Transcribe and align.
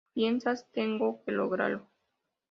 Piensas, 0.15 0.67
tengo 0.71 1.21
que 1.23 1.31
lograrlo. 1.31 1.87